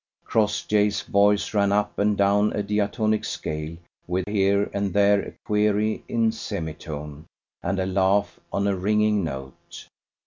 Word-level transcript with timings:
Crossjay's 0.25 1.03
voice 1.03 1.53
ran 1.53 1.71
up 1.71 1.99
and 1.99 2.17
down 2.17 2.51
a 2.53 2.63
diatonic 2.63 3.23
scale 3.23 3.77
with 4.07 4.27
here 4.27 4.67
and 4.73 4.91
there 4.93 5.21
a 5.21 5.31
query 5.45 6.03
in 6.07 6.31
semitone 6.31 7.25
and 7.61 7.77
a 7.77 7.85
laugh 7.85 8.39
on 8.51 8.65
a 8.65 8.75
ringing 8.75 9.23
note. 9.23 9.85